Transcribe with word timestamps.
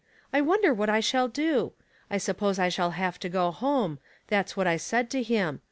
I 0.33 0.41
wonder 0.41 0.73
what 0.73 0.89
I 0.89 0.99
shall 0.99 1.27
do? 1.27 1.73
I 2.09 2.17
suppose 2.17 2.57
I 2.57 2.69
shall 2.69 2.89
have 2.97 3.19
to 3.19 3.29
go 3.29 3.51
home; 3.51 3.99
that's 4.29 4.57
what 4.57 4.65
I 4.65 4.75
said 4.77 5.11
to 5.11 5.21
him. 5.21 5.59